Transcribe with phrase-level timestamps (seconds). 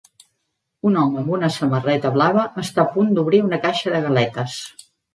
[0.89, 4.61] Un home amb una samarreta blava està a punt d'obrir una caixa de galetes.